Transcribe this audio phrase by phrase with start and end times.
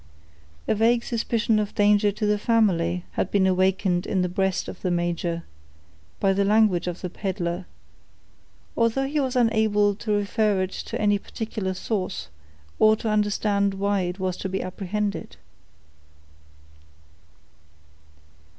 [0.67, 4.81] A vague suspicion of danger to the family had been awakened in the breast of
[4.81, 5.43] the major,
[6.19, 7.67] by the language of the peddler,
[8.75, 12.29] although he was unable to refer it to any particular source,
[12.79, 15.37] or to understand why it was to be apprehended.